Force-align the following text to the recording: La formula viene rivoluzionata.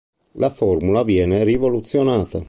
La 0.39 0.49
formula 0.49 1.03
viene 1.03 1.43
rivoluzionata. 1.43 2.39